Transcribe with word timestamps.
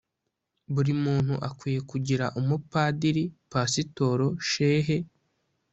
"Buri 0.73 0.93
muntu 1.03 1.33
akwiye 1.49 1.79
kugira 1.89 2.25
umupadiri/pasitoro/shehe 2.39 4.97